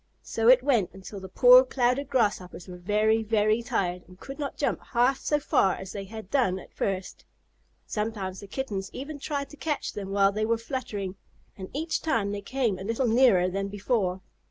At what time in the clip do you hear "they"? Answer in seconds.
5.91-6.05, 10.31-10.43, 12.31-12.41